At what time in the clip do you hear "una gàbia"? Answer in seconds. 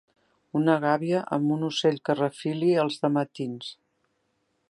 0.59-1.19